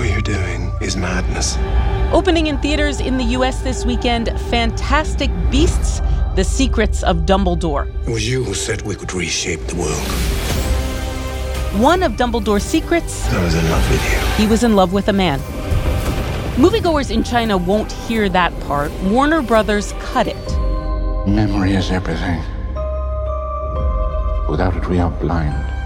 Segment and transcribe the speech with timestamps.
[0.00, 1.58] What you're doing is madness.
[2.10, 6.00] Opening in theaters in the US this weekend Fantastic Beasts
[6.36, 7.86] The Secrets of Dumbledore.
[8.06, 10.06] It was you who said we could reshape the world.
[11.82, 14.18] One of Dumbledore's secrets I was in love with you.
[14.42, 15.38] he was in love with a man.
[16.56, 18.90] Moviegoers in China won't hear that part.
[19.02, 21.28] Warner Brothers cut it.
[21.28, 22.42] Memory is everything.
[24.48, 25.79] Without it, we are blind.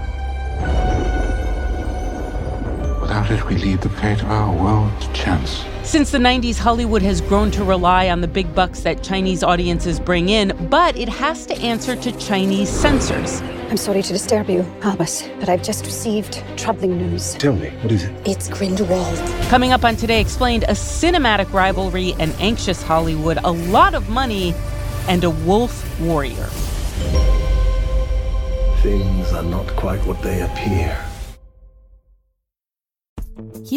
[3.15, 5.63] Without it, we leave the fate of oh, our world to chance.
[5.83, 10.01] Since the 90s, Hollywood has grown to rely on the big bucks that Chinese audiences
[10.01, 13.39] bring in, but it has to answer to Chinese censors.
[13.69, 17.35] I'm sorry to disturb you, Albus, but I've just received troubling news.
[17.35, 18.27] Tell me, what is it?
[18.27, 19.17] It's Grindelwald.
[19.47, 24.53] Coming up on Today Explained, a cinematic rivalry, an anxious Hollywood, a lot of money,
[25.07, 26.49] and a wolf warrior.
[28.81, 31.01] Things are not quite what they appear.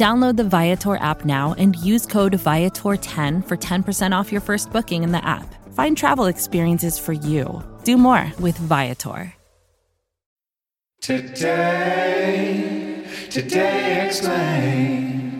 [0.00, 5.02] Download the Viator app now and use code Viator10 for 10% off your first booking
[5.02, 5.44] in the app.
[5.74, 7.62] Find travel experiences for you.
[7.84, 9.34] Do more with Viator.
[11.02, 12.26] Today,
[13.28, 15.36] today explain.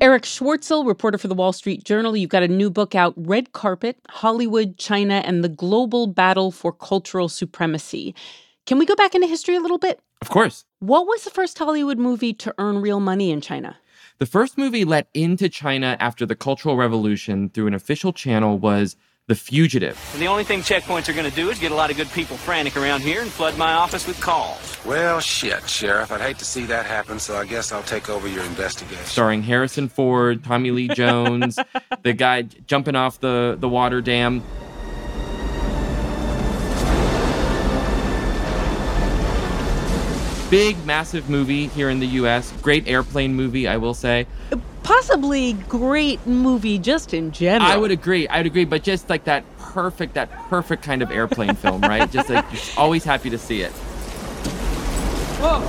[0.00, 3.52] Erich Schwartzel, reporter for the Wall Street Journal, you've got a new book out Red
[3.52, 8.14] Carpet Hollywood, China, and the Global Battle for Cultural Supremacy.
[8.66, 10.00] Can we go back into history a little bit?
[10.20, 10.64] Of course.
[10.78, 13.76] What was the first Hollywood movie to earn real money in China?
[14.18, 18.96] The first movie let into China after the Cultural Revolution through an official channel was
[19.28, 19.98] The Fugitive.
[20.12, 22.10] And the only thing checkpoints are going to do is get a lot of good
[22.10, 24.78] people frantic around here and flood my office with calls.
[24.84, 26.12] Well, shit, Sheriff.
[26.12, 29.04] I'd hate to see that happen, so I guess I'll take over your investigation.
[29.06, 31.58] Starring Harrison Ford, Tommy Lee Jones,
[32.02, 34.42] the guy jumping off the, the water dam.
[40.50, 42.52] Big, massive movie here in the US.
[42.60, 44.26] Great airplane movie, I will say.
[44.82, 47.70] Possibly great movie just in general.
[47.70, 48.26] I would agree.
[48.26, 52.10] I would agree, but just like that perfect, that perfect kind of airplane film, right?
[52.10, 53.70] Just like you're always happy to see it.
[55.40, 55.60] Whoa!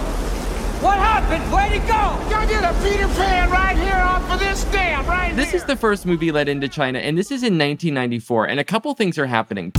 [0.81, 1.43] What happened?
[1.53, 2.17] Where'd it go?
[2.31, 5.75] Go get a Peter Pan right here off of this dam, right This is the
[5.75, 9.27] first movie let into China, and this is in 1994, and a couple things are
[9.27, 9.71] happening.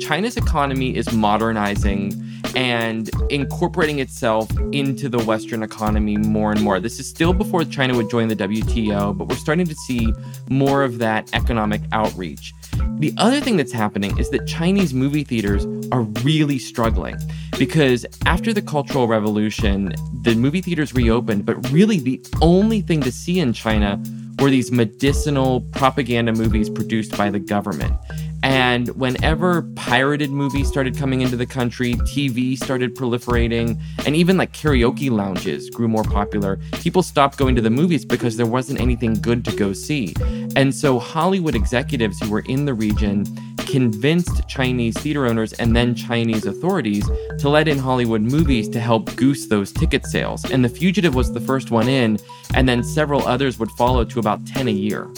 [0.00, 6.80] China's economy is modernizing and incorporating itself into the Western economy more and more.
[6.80, 10.12] This is still before China would join the WTO, but we're starting to see
[10.48, 12.52] more of that economic outreach.
[12.98, 17.16] The other thing that's happening is that Chinese movie theaters are really struggling
[17.58, 23.12] because after the Cultural Revolution, the movie theaters reopened, but really the only thing to
[23.12, 24.02] see in China
[24.38, 27.94] were these medicinal propaganda movies produced by the government.
[28.42, 34.52] And whenever pirated movies started coming into the country, TV started proliferating, and even like
[34.52, 39.14] karaoke lounges grew more popular, people stopped going to the movies because there wasn't anything
[39.14, 40.14] good to go see.
[40.56, 43.26] And so Hollywood executives who were in the region
[43.58, 47.08] convinced Chinese theater owners and then Chinese authorities
[47.38, 50.44] to let in Hollywood movies to help goose those ticket sales.
[50.50, 52.18] And The Fugitive was the first one in,
[52.54, 55.08] and then several others would follow to about 10 a year.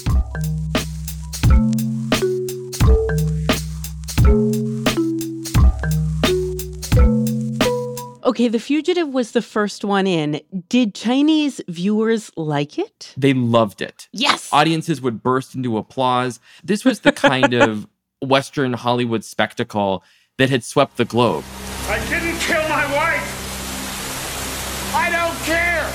[8.25, 10.41] Okay, The Fugitive was the first one in.
[10.69, 13.13] Did Chinese viewers like it?
[13.17, 14.09] They loved it.
[14.13, 14.49] Yes.
[14.53, 16.39] Audiences would burst into applause.
[16.63, 17.89] This was the kind of
[18.23, 20.05] Western Hollywood spectacle
[20.39, 21.43] that had swept the globe.
[21.89, 24.95] I didn't kill my wife!
[24.95, 25.91] I don't care!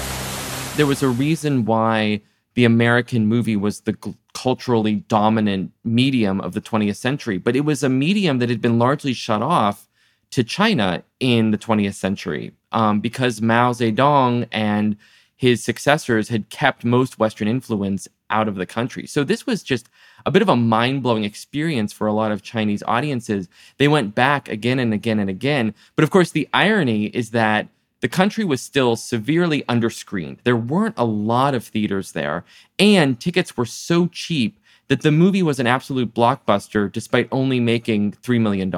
[0.75, 2.21] There was a reason why
[2.55, 7.61] the American movie was the g- culturally dominant medium of the 20th century, but it
[7.61, 9.87] was a medium that had been largely shut off
[10.31, 14.97] to China in the 20th century um, because Mao Zedong and
[15.35, 19.05] his successors had kept most Western influence out of the country.
[19.07, 19.87] So this was just
[20.25, 23.47] a bit of a mind blowing experience for a lot of Chinese audiences.
[23.77, 25.73] They went back again and again and again.
[25.95, 27.69] But of course, the irony is that
[28.01, 30.39] the country was still severely underscreened.
[30.43, 32.43] There weren't a lot of theaters there,
[32.77, 38.13] and tickets were so cheap that the movie was an absolute blockbuster despite only making
[38.23, 38.71] $3 million.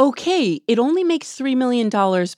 [0.00, 1.88] Okay, it only makes $3 million,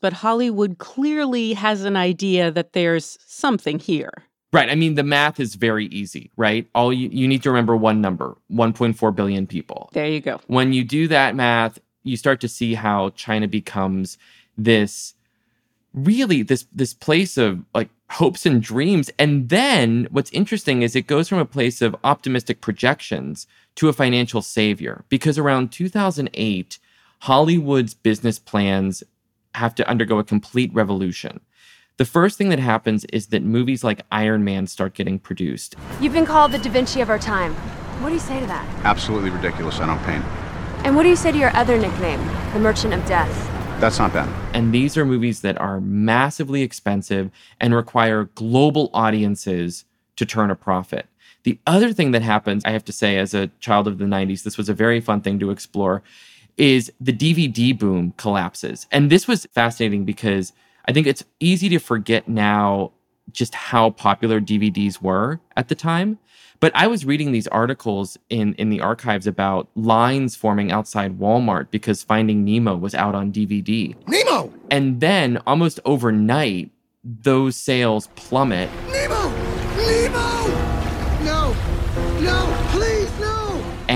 [0.00, 4.12] but Hollywood clearly has an idea that there's something here.
[4.52, 4.68] Right.
[4.68, 6.66] I mean, the math is very easy, right?
[6.74, 9.90] All you, you need to remember one number 1.4 billion people.
[9.92, 10.40] There you go.
[10.46, 14.18] When you do that math, you start to see how China becomes
[14.56, 15.14] this
[15.92, 21.08] really this this place of like hopes and dreams and then what's interesting is it
[21.08, 26.78] goes from a place of optimistic projections to a financial savior because around 2008
[27.20, 29.02] Hollywood's business plans
[29.54, 31.40] have to undergo a complete revolution
[32.00, 35.76] the first thing that happens is that movies like Iron Man start getting produced.
[36.00, 37.52] You've been called the Da Vinci of our time.
[38.00, 38.66] What do you say to that?
[38.86, 39.80] Absolutely ridiculous.
[39.80, 40.24] I don't paint.
[40.86, 43.28] And what do you say to your other nickname, the Merchant of Death?
[43.82, 44.30] That's not bad.
[44.54, 47.30] And these are movies that are massively expensive
[47.60, 49.84] and require global audiences
[50.16, 51.04] to turn a profit.
[51.42, 54.42] The other thing that happens, I have to say, as a child of the 90s,
[54.42, 56.02] this was a very fun thing to explore,
[56.60, 58.86] is the DVD boom collapses.
[58.92, 60.52] And this was fascinating because
[60.84, 62.92] I think it's easy to forget now
[63.32, 66.18] just how popular DVDs were at the time.
[66.60, 71.70] But I was reading these articles in, in the archives about lines forming outside Walmart
[71.70, 73.96] because Finding Nemo was out on DVD.
[74.06, 74.52] Nemo!
[74.70, 76.70] And then almost overnight,
[77.02, 78.68] those sales plummet.
[78.90, 79.30] Nemo!
[79.76, 80.29] Nemo!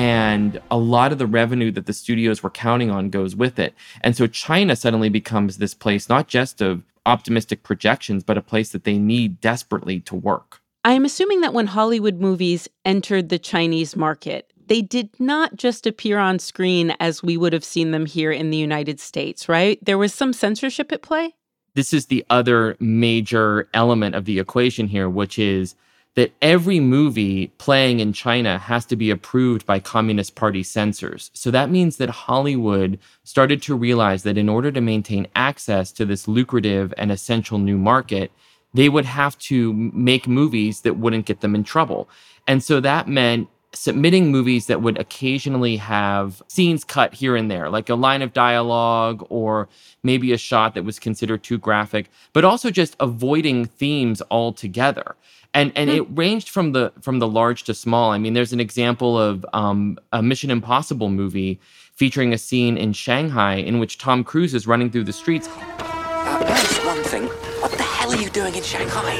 [0.04, 3.72] And a lot of the revenue that the studios were counting on goes with it.
[4.02, 8.72] And so China suddenly becomes this place not just of optimistic projections, but a place
[8.72, 10.60] that they need desperately to work.
[10.84, 16.18] I'm assuming that when Hollywood movies entered the Chinese market, they did not just appear
[16.18, 19.82] on screen as we would have seen them here in the United States, right?
[19.82, 21.34] There was some censorship at play.
[21.72, 25.74] This is the other major element of the equation here, which is
[26.14, 31.30] that every movie playing in China has to be approved by Communist Party censors.
[31.34, 36.04] So that means that Hollywood started to realize that in order to maintain access to
[36.04, 38.30] this lucrative and essential new market,
[38.74, 42.08] they would have to make movies that wouldn't get them in trouble.
[42.46, 47.70] And so that meant submitting movies that would occasionally have scenes cut here and there,
[47.70, 49.68] like a line of dialogue or
[50.02, 55.16] maybe a shot that was considered too graphic, but also just avoiding themes altogether.
[55.52, 58.10] And and it ranged from the from the large to small.
[58.10, 61.60] I mean, there's an example of um, a Mission Impossible movie
[61.92, 65.48] featuring a scene in Shanghai in which Tom Cruise is running through the streets.
[65.78, 67.26] Uh, just one thing.
[67.60, 69.16] What the hell are you doing in Shanghai?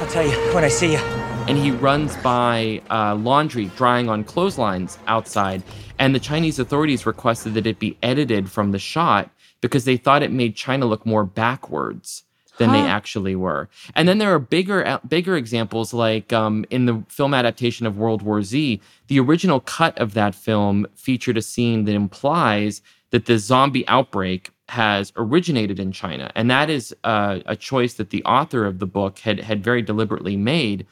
[0.00, 1.21] I'll tell you when I see you
[1.52, 5.62] and he runs by uh, laundry drying on clotheslines outside.
[5.98, 9.28] And the Chinese authorities requested that it be edited from the shot
[9.60, 12.22] because they thought it made China look more backwards
[12.56, 12.76] than huh.
[12.76, 13.68] they actually were.
[13.94, 17.98] And then there are bigger uh, bigger examples like um, in the film adaptation of
[17.98, 23.26] World War Z, the original cut of that film featured a scene that implies that
[23.26, 28.24] the zombie outbreak has originated in China, and that is uh, a choice that the
[28.24, 30.86] author of the book had had very deliberately made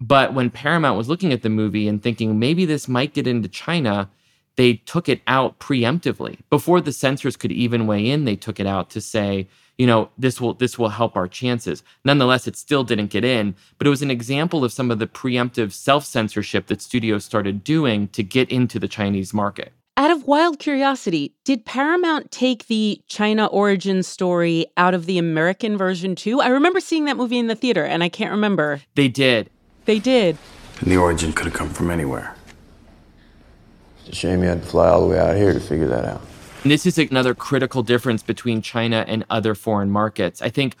[0.00, 3.48] but when Paramount was looking at the movie and thinking maybe this might get into
[3.48, 4.10] China,
[4.56, 6.38] they took it out preemptively.
[6.50, 9.48] Before the censors could even weigh in, they took it out to say,
[9.78, 11.82] you know, this will this will help our chances.
[12.04, 15.06] Nonetheless, it still didn't get in, but it was an example of some of the
[15.06, 19.72] preemptive self-censorship that studios started doing to get into the Chinese market.
[19.96, 25.76] Out of wild curiosity, did Paramount take the China origin story out of the American
[25.76, 26.40] version too?
[26.40, 28.80] I remember seeing that movie in the theater and I can't remember.
[28.96, 29.50] They did.
[29.84, 30.38] They did.
[30.80, 32.34] And the origin could have come from anywhere.
[34.00, 36.04] It's a shame you had to fly all the way out here to figure that
[36.04, 36.20] out.
[36.62, 40.40] And this is another critical difference between China and other foreign markets.
[40.40, 40.76] I think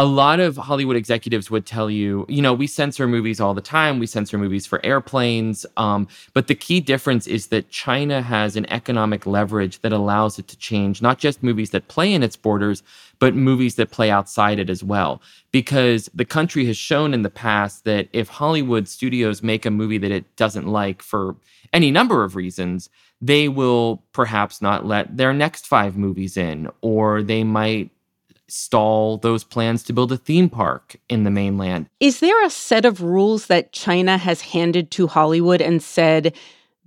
[0.00, 3.60] a lot of Hollywood executives would tell you, you know, we censor movies all the
[3.60, 3.98] time.
[3.98, 5.66] We censor movies for airplanes.
[5.76, 10.46] Um, but the key difference is that China has an economic leverage that allows it
[10.48, 12.84] to change not just movies that play in its borders,
[13.18, 15.20] but movies that play outside it as well.
[15.50, 19.98] Because the country has shown in the past that if Hollywood studios make a movie
[19.98, 21.34] that it doesn't like for
[21.72, 22.88] any number of reasons,
[23.20, 27.90] they will perhaps not let their next five movies in, or they might
[28.48, 31.88] stall those plans to build a theme park in the mainland.
[32.00, 36.34] Is there a set of rules that China has handed to Hollywood and said,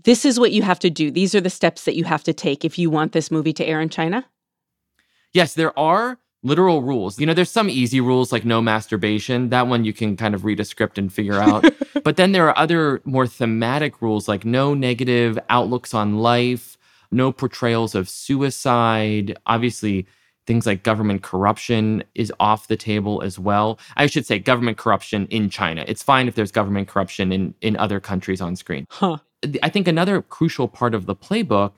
[0.03, 1.11] this is what you have to do?
[1.11, 3.65] These are the steps that you have to take if you want this movie to
[3.65, 4.25] air in China?
[5.33, 7.19] Yes, there are literal rules.
[7.19, 9.49] You know, there's some easy rules like no masturbation.
[9.49, 11.65] That one you can kind of read a script and figure out.
[12.03, 16.77] but then there are other more thematic rules like no negative outlooks on life,
[17.11, 19.37] no portrayals of suicide.
[19.45, 20.07] Obviously,
[20.51, 23.79] things like government corruption is off the table as well.
[23.95, 25.85] I should say government corruption in China.
[25.87, 28.85] It's fine if there's government corruption in in other countries on screen.
[28.89, 29.19] Huh.
[29.63, 31.71] I think another crucial part of the playbook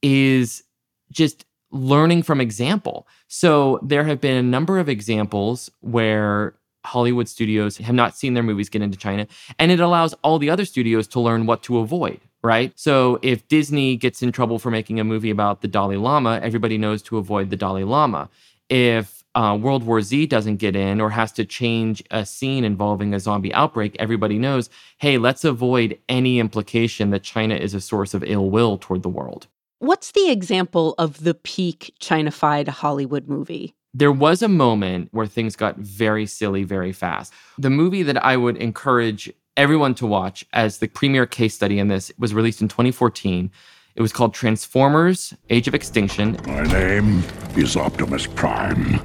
[0.00, 0.62] is
[1.10, 3.06] just learning from example.
[3.28, 6.54] So there have been a number of examples where
[6.86, 9.26] Hollywood studios have not seen their movies get into China.
[9.58, 12.72] And it allows all the other studios to learn what to avoid, right?
[12.76, 16.78] So if Disney gets in trouble for making a movie about the Dalai Lama, everybody
[16.78, 18.28] knows to avoid the Dalai Lama.
[18.68, 23.12] If uh, World War Z doesn't get in or has to change a scene involving
[23.14, 28.14] a zombie outbreak, everybody knows, hey, let's avoid any implication that China is a source
[28.14, 29.46] of ill will toward the world.
[29.78, 33.74] What's the example of the peak Chinafied Hollywood movie?
[33.92, 37.32] There was a moment where things got very silly very fast.
[37.58, 41.88] The movie that I would encourage everyone to watch as the premier case study in
[41.88, 43.50] this was released in 2014.
[43.94, 46.38] It was called Transformers Age of Extinction.
[46.46, 47.22] My name
[47.56, 49.00] is Optimus Prime.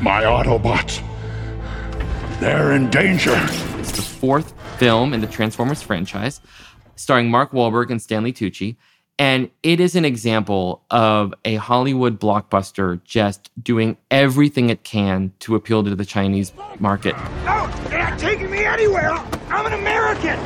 [0.00, 1.02] My Autobots,
[2.38, 3.34] they're in danger.
[3.78, 6.40] It's the fourth film in the Transformers franchise,
[6.94, 8.76] starring Mark Wahlberg and Stanley Tucci.
[9.18, 15.54] And it is an example of a Hollywood blockbuster just doing everything it can to
[15.54, 17.16] appeal to the Chinese market.
[17.44, 19.10] They're not taking me anywhere.
[19.48, 20.36] I'm an American.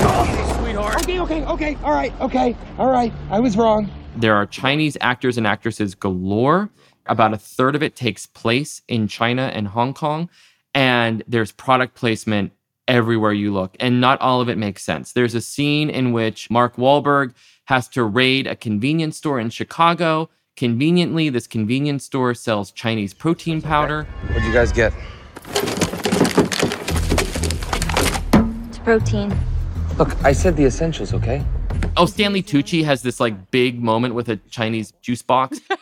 [0.00, 1.02] Oh, sweetheart.
[1.02, 1.78] Okay, okay, okay.
[1.82, 2.56] All right, okay.
[2.78, 3.12] All right.
[3.30, 3.90] I was wrong.
[4.16, 6.70] There are Chinese actors and actresses galore.
[7.06, 10.28] About a third of it takes place in China and Hong Kong.
[10.74, 12.52] And there's product placement
[12.86, 13.76] everywhere you look.
[13.80, 15.12] And not all of it makes sense.
[15.12, 17.34] There's a scene in which Mark Wahlberg
[17.66, 20.30] has to raid a convenience store in Chicago.
[20.56, 24.04] Conveniently, this convenience store sells Chinese protein powder.
[24.28, 24.94] What'd you guys get?
[28.88, 29.28] Protein.
[29.98, 31.44] Look, I said the essentials, okay?
[31.98, 35.60] Oh, Stanley Tucci has this like big moment with a Chinese juice box.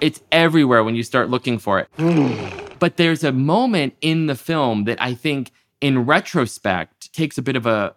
[0.00, 1.88] it's everywhere when you start looking for it.
[2.78, 5.50] but there's a moment in the film that I think,
[5.80, 7.96] in retrospect, takes a bit of a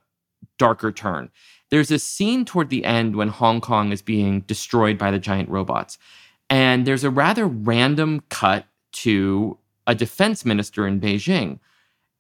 [0.57, 1.29] darker turn.
[1.69, 5.49] There's a scene toward the end when Hong Kong is being destroyed by the giant
[5.49, 5.99] robots.
[6.49, 8.65] And there's a rather random cut
[9.03, 11.59] to a defense minister in Beijing.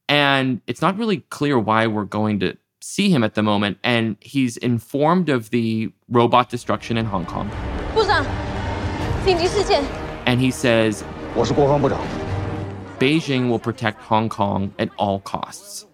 [0.09, 3.77] And it's not really clear why we're going to see him at the moment.
[3.83, 7.49] And he's informed of the robot destruction in Hong Kong.
[10.25, 11.03] And he says,
[12.99, 15.85] Beijing will protect Hong Kong at all costs.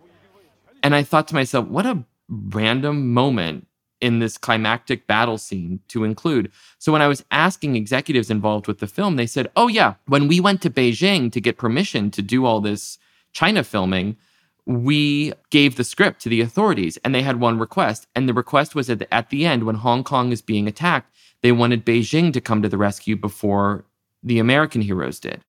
[0.84, 3.68] And I thought to myself, what a random moment
[4.04, 6.52] in this climactic battle scene to include.
[6.78, 10.28] So when I was asking executives involved with the film, they said, oh, yeah, when
[10.28, 12.98] we went to Beijing to get permission to do all this
[13.32, 14.18] China filming,
[14.66, 18.06] we gave the script to the authorities and they had one request.
[18.14, 21.10] And the request was that at the end, when Hong Kong is being attacked,
[21.42, 23.86] they wanted Beijing to come to the rescue before
[24.22, 25.42] the American heroes did.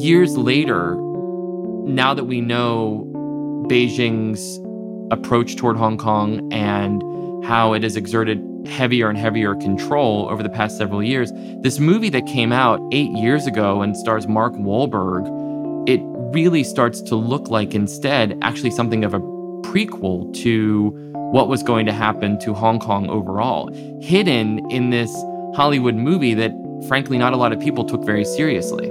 [0.00, 0.94] Years later,
[1.86, 3.09] now that we know
[3.70, 4.58] Beijing's
[5.12, 7.04] approach toward Hong Kong and
[7.44, 12.08] how it has exerted heavier and heavier control over the past several years, this movie
[12.08, 15.24] that came out eight years ago and stars Mark Wahlberg,
[15.88, 16.00] it
[16.34, 19.20] really starts to look like instead actually something of a
[19.62, 20.90] prequel to
[21.30, 23.70] what was going to happen to Hong Kong overall,
[24.02, 25.14] hidden in this
[25.54, 26.50] Hollywood movie that
[26.88, 28.90] frankly not a lot of people took very seriously.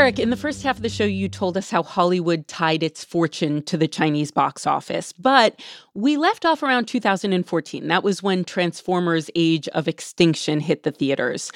[0.00, 3.04] Erich, in the first half of the show, you told us how Hollywood tied its
[3.04, 5.12] fortune to the Chinese box office.
[5.12, 5.60] But
[5.92, 7.86] we left off around 2014.
[7.86, 11.52] That was when Transformers Age of Extinction hit the theaters.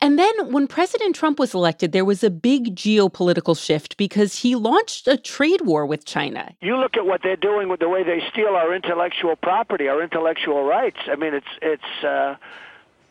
[0.00, 4.54] And then when President Trump was elected, there was a big geopolitical shift because he
[4.54, 6.54] launched a trade war with China.
[6.60, 10.00] You look at what they're doing with the way they steal our intellectual property, our
[10.00, 10.98] intellectual rights.
[11.08, 12.36] I mean, it's it's uh,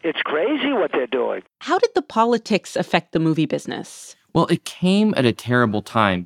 [0.03, 1.41] it's crazy what they're doing.
[1.59, 4.15] How did the politics affect the movie business?
[4.39, 6.25] Well, it came at a terrible time.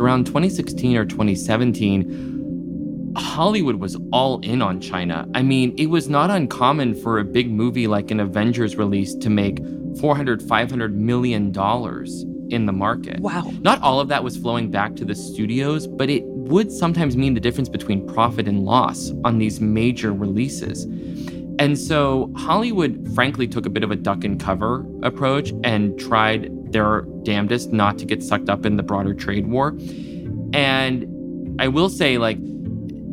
[0.00, 5.28] Around 2016 or 2017, Hollywood was all in on China.
[5.34, 9.28] I mean, it was not uncommon for a big movie like an Avengers release to
[9.28, 9.58] make
[10.00, 13.20] 400, 500 million dollars in the market.
[13.20, 13.52] Wow.
[13.60, 17.34] Not all of that was flowing back to the studios, but it would sometimes mean
[17.34, 20.86] the difference between profit and loss on these major releases.
[21.58, 26.50] And so Hollywood, frankly, took a bit of a duck and cover approach and tried
[26.72, 29.76] their damnedest not to get sucked up in the broader trade war.
[30.54, 32.38] And I will say, like,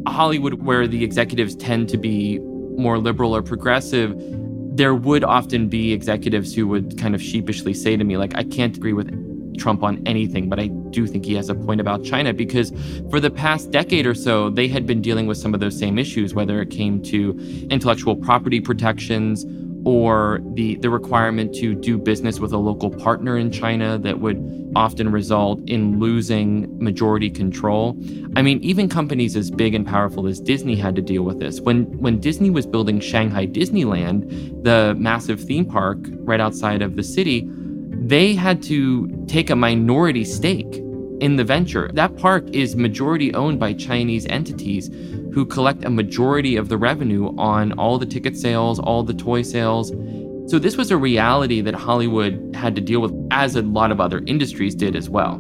[0.08, 4.16] Hollywood, where the executives tend to be more liberal or progressive,
[4.76, 8.44] there would often be executives who would kind of sheepishly say to me, like, I
[8.44, 9.10] can't agree with
[9.60, 12.72] Trump on anything, but I do think he has a point about China because
[13.10, 16.00] for the past decade or so, they had been dealing with some of those same
[16.00, 17.38] issues, whether it came to
[17.70, 19.46] intellectual property protections
[19.86, 24.38] or the, the requirement to do business with a local partner in China that would
[24.76, 27.98] often result in losing majority control.
[28.36, 31.62] I mean, even companies as big and powerful as Disney had to deal with this.
[31.62, 37.04] When when Disney was building Shanghai Disneyland, the massive theme park right outside of the
[37.04, 37.50] city,
[38.02, 40.82] they had to take a minority stake
[41.20, 41.90] in the venture.
[41.94, 44.88] That park is majority owned by Chinese entities
[45.34, 49.42] who collect a majority of the revenue on all the ticket sales, all the toy
[49.42, 49.90] sales.
[50.50, 54.00] So this was a reality that Hollywood had to deal with, as a lot of
[54.02, 55.36] other industries did as well.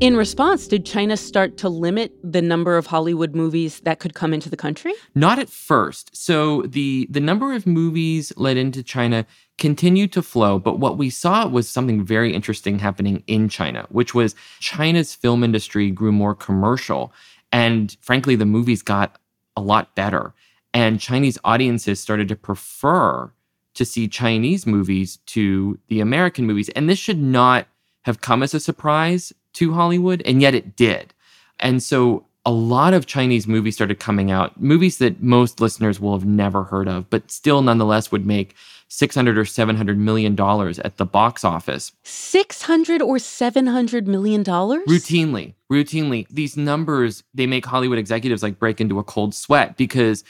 [0.00, 4.34] In response, did China start to limit the number of Hollywood movies that could come
[4.34, 4.92] into the country?
[5.14, 6.14] Not at first.
[6.14, 9.24] So the the number of movies let into China
[9.58, 14.14] continued to flow, but what we saw was something very interesting happening in China, which
[14.14, 17.12] was China's film industry grew more commercial
[17.52, 19.20] and frankly the movies got
[19.56, 20.34] a lot better
[20.74, 23.30] and Chinese audiences started to prefer
[23.74, 26.68] to see Chinese movies to the American movies.
[26.70, 27.66] And this should not
[28.02, 31.14] have come as a surprise to Hollywood, and yet it did.
[31.60, 36.12] And so a lot of Chinese movies started coming out, movies that most listeners will
[36.12, 38.54] have never heard of, but still nonetheless would make
[38.94, 41.90] 600 or 700 million dollars at the box office.
[42.04, 44.84] 600 or 700 million dollars?
[44.86, 46.28] Routinely, routinely.
[46.28, 50.22] These numbers, they make Hollywood executives like break into a cold sweat because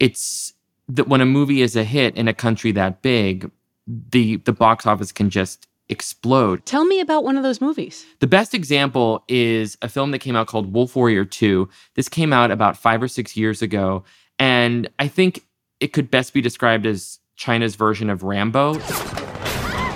[0.00, 0.54] it's
[0.88, 3.50] that when a movie is a hit in a country that big,
[3.86, 6.64] the the box office can just explode.
[6.64, 8.06] Tell me about one of those movies.
[8.20, 11.68] The best example is a film that came out called Wolf Warrior 2.
[11.94, 14.04] This came out about 5 or 6 years ago
[14.38, 15.44] and I think
[15.80, 18.75] it could best be described as China's version of Rambo.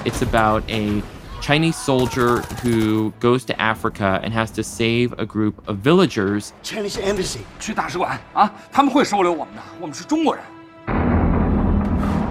[0.06, 1.02] It's about a
[1.42, 6.54] Chinese soldier who goes to Africa and has to save a group of villagers.
[6.64, 10.44] Chinese embassy 去大使馆啊，他们会收留我们的，我们是中国人。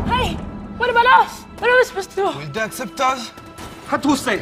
[0.06, 0.36] Hey,
[0.78, 1.44] what about us?
[1.60, 2.26] What are we supposed to do?
[2.38, 3.30] Will they accept us?
[3.88, 4.40] Had to say,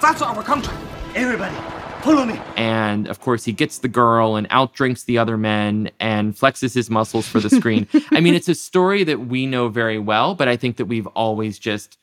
[0.00, 0.74] that's our country.
[1.14, 1.54] Everybody,
[2.01, 2.39] follow me.
[2.57, 6.89] And of course, he gets the girl and outdrinks the other men and flexes his
[6.89, 7.87] muscles for the screen.
[8.11, 11.07] I mean, it's a story that we know very well, but I think that we've
[11.07, 11.97] always just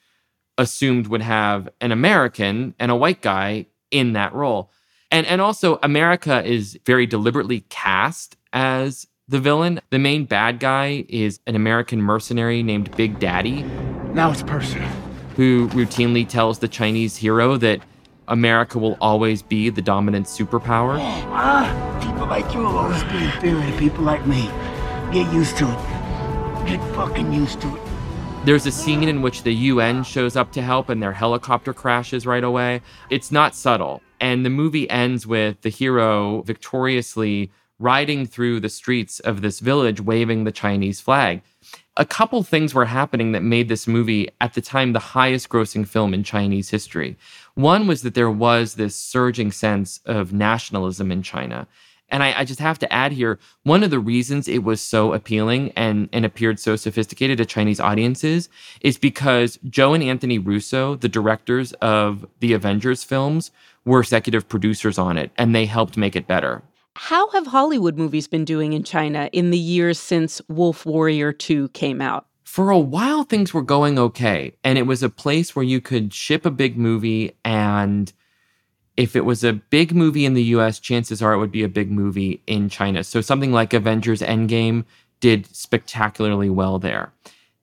[0.56, 4.70] assumed would have an American and a white guy in that role.
[5.10, 9.80] And and also America is very deliberately cast as the villain.
[9.90, 13.62] The main bad guy is an American mercenary named Big Daddy.
[14.12, 14.88] Now it's personal.
[15.36, 17.80] Who routinely tells the Chinese hero that
[18.28, 20.98] America will always be the dominant superpower.
[21.40, 24.50] Ah, people like you will always be inferior to people like me.
[25.12, 26.66] Get used to it.
[26.66, 27.82] Get fucking used to it.
[28.44, 32.26] There's a scene in which the UN shows up to help and their helicopter crashes
[32.26, 32.82] right away.
[33.10, 34.02] It's not subtle.
[34.20, 40.00] And the movie ends with the hero victoriously riding through the streets of this village
[40.00, 41.42] waving the Chinese flag.
[41.96, 45.86] A couple things were happening that made this movie, at the time, the highest grossing
[45.86, 47.16] film in Chinese history.
[47.58, 51.66] One was that there was this surging sense of nationalism in China.
[52.08, 55.12] And I, I, just have to add here one of the reasons it was so
[55.12, 58.48] appealing and, and appeared so sophisticated to Chinese audiences
[58.80, 63.50] is because Joe and Anthony Russo, the directors of the Avengers films,
[63.84, 66.62] were executive producers on it and they helped make it better.
[66.94, 71.70] How have Hollywood movies been doing in China in the years since Wolf Warrior 2
[71.70, 72.28] came out?
[72.48, 74.52] For a while, things were going okay.
[74.64, 78.12] And it was a place where you could ship a big movie and
[78.96, 81.68] if it was a big movie in the US, chances are it would be a
[81.68, 83.04] big movie in China.
[83.04, 84.86] So something like Avengers Endgame
[85.20, 87.12] did spectacularly well there.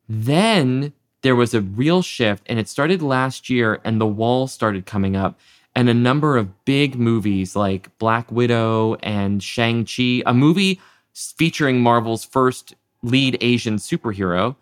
[0.07, 0.93] Then
[1.23, 5.15] there was a real shift, and it started last year, and the wall started coming
[5.15, 5.37] up.
[5.75, 10.79] And a number of big movies like Black Widow and Shang-Chi, a movie
[11.13, 14.55] featuring Marvel's first lead Asian superhero,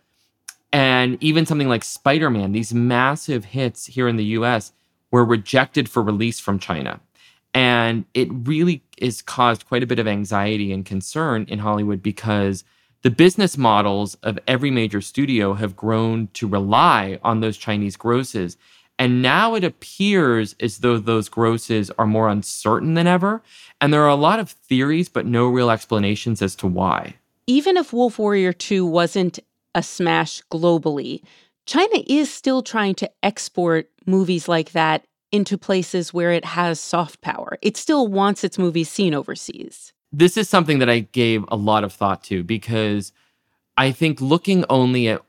[0.74, 4.74] and even something like Spider Man, these massive hits here in the US
[5.12, 7.00] were rejected for release from China.
[7.54, 12.64] And it really has caused quite a bit of anxiety and concern in Hollywood because
[13.04, 18.58] the business models of every major studio have grown to rely on those Chinese grosses.
[18.98, 23.44] And now it appears as though those grosses are more uncertain than ever.
[23.80, 27.18] And there are a lot of theories, but no real explanations as to why.
[27.46, 29.40] Even if Wolf Warrior 2 wasn't
[29.76, 31.22] a smash globally,
[31.66, 37.22] China is still trying to export movies like that into places where it has soft
[37.22, 37.58] power.
[37.62, 39.94] It still wants its movies seen overseas.
[40.12, 43.12] This is something that I gave a lot of thought to because
[43.78, 45.22] I think looking only at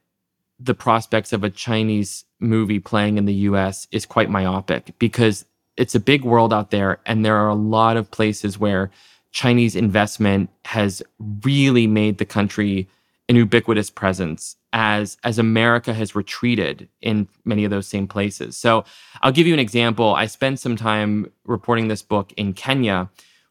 [0.60, 5.94] the prospects of a Chinese movie playing in the US is quite myopic because it's
[5.94, 8.90] a big world out there and there are a lot of places where
[9.32, 11.02] Chinese investment has
[11.42, 12.88] really made the country
[13.28, 18.56] an ubiquitous presence as as America has retreated in many of those same places.
[18.56, 18.84] So
[19.22, 20.14] I'll give you an example.
[20.14, 23.08] I spent some time reporting this book in Kenya,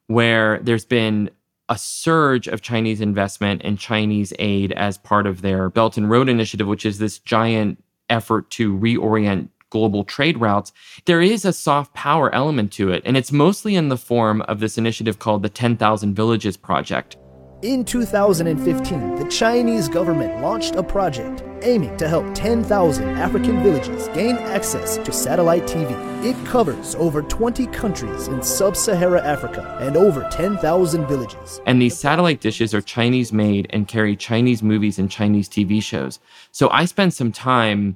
[0.08, 1.30] where there's been
[1.70, 6.28] a surge of Chinese investment and Chinese aid as part of their Belt and Road
[6.28, 10.72] Initiative, which is this giant effort to reorient global trade routes,
[11.06, 13.02] there is a soft power element to it.
[13.06, 17.18] And it's mostly in the form of this initiative called the 10,000 Villages Project.
[17.64, 24.36] In 2015, the Chinese government launched a project aiming to help 10,000 African villages gain
[24.36, 25.94] access to satellite TV.
[26.26, 31.62] It covers over 20 countries in sub Sahara Africa and over 10,000 villages.
[31.66, 36.20] And these satellite dishes are Chinese made and carry Chinese movies and Chinese TV shows.
[36.52, 37.96] So I spent some time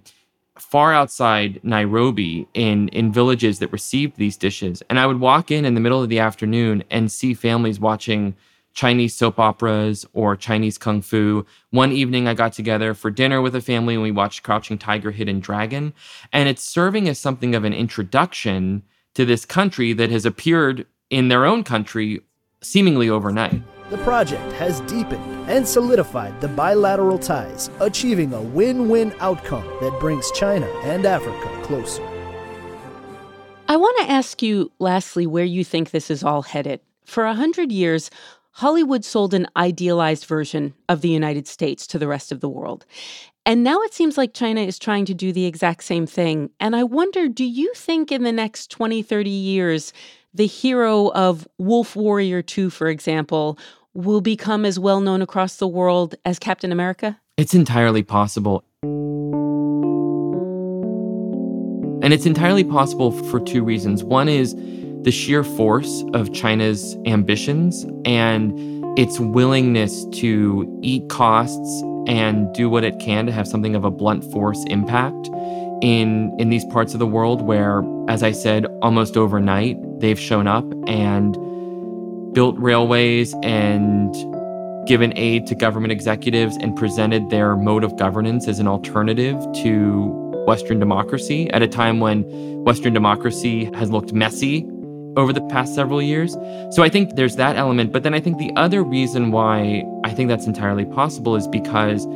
[0.58, 5.66] far outside Nairobi in in villages that received these dishes and I would walk in
[5.66, 8.34] in the middle of the afternoon and see families watching
[8.78, 11.44] Chinese soap operas or Chinese kung fu.
[11.72, 15.10] One evening, I got together for dinner with a family and we watched Crouching Tiger,
[15.10, 15.96] Hidden Dragon.
[16.32, 18.84] And it's serving as something of an introduction
[19.16, 22.22] to this country that has appeared in their own country
[22.62, 23.64] seemingly overnight.
[23.90, 30.00] The project has deepened and solidified the bilateral ties, achieving a win win outcome that
[30.00, 32.08] brings China and Africa closer.
[33.68, 36.80] I want to ask you, lastly, where you think this is all headed.
[37.08, 38.12] For a hundred years,
[38.58, 42.88] Hollywood sold an idealized version of the United States to the rest of the world.
[43.46, 46.50] And now it seems like China is trying to do the exact same thing.
[46.60, 49.94] And I wonder do you think in the next 20, 30 years,
[50.34, 53.60] the hero of Wolf Warrior 2, for example,
[53.94, 57.20] will become as well known across the world as Captain America?
[57.38, 58.64] It's entirely possible.
[62.02, 64.04] And it's entirely possible for two reasons.
[64.04, 64.56] One is
[65.08, 68.52] the sheer force of China's ambitions and
[69.00, 73.90] its willingness to eat costs and do what it can to have something of a
[73.90, 75.30] blunt force impact
[75.82, 80.46] in in these parts of the world where as I said almost overnight they've shown
[80.46, 81.38] up and
[82.34, 84.14] built railways and
[84.88, 90.08] given aid to government executives and presented their mode of governance as an alternative to
[90.46, 92.24] Western democracy at a time when
[92.66, 94.68] Western democracy has looked messy
[95.18, 96.34] over the past several years.
[96.72, 97.92] So I think there's that element.
[97.92, 102.08] But then I think the other reason why I think that's entirely possible is because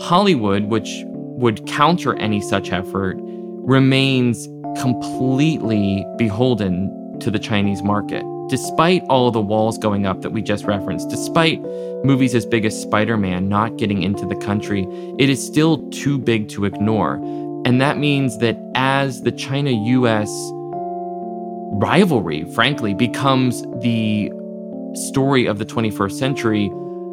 [0.00, 4.48] Hollywood, which would counter any such effort, remains
[4.80, 8.24] completely beholden to the Chinese market.
[8.48, 11.60] Despite all the walls going up that we just referenced, despite
[12.02, 14.86] movies as big as Spider Man not getting into the country,
[15.18, 17.16] it is still too big to ignore.
[17.66, 20.30] And that means that as the China US
[21.72, 24.32] rivalry, frankly, becomes the
[24.94, 26.68] story of the 21st century,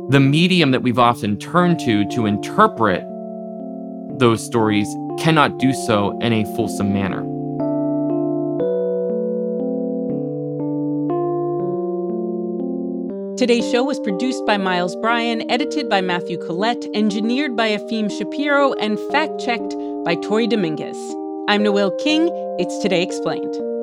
[0.10, 3.04] the medium that we've often turned to to interpret
[4.18, 4.88] those stories
[5.20, 7.24] cannot do so in a fulsome manner.
[13.38, 18.74] Today's show was produced by Miles Bryan, edited by Matthew Collette, engineered by Efim Shapiro,
[18.74, 20.98] and fact checked by Tori Dominguez.
[21.50, 22.30] I'm Noel King.
[22.58, 23.75] It's Today Explained.